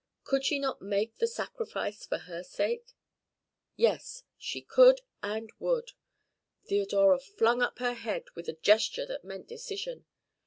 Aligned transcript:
Could 0.23 0.43
she 0.43 0.57
not 0.57 0.81
make 0.81 1.17
the 1.19 1.27
sacrifice 1.27 2.07
for 2.07 2.17
her 2.17 2.41
sake? 2.41 2.93
Yes, 3.75 4.23
she 4.35 4.59
could 4.63 5.01
and 5.21 5.51
would. 5.59 5.91
Theodora 6.65 7.19
flung 7.19 7.61
up 7.61 7.77
her 7.77 7.93
head 7.93 8.23
with 8.33 8.49
a 8.49 8.57
gesture 8.63 9.05
that 9.05 9.23
meant 9.23 9.47
decision. 9.47 10.07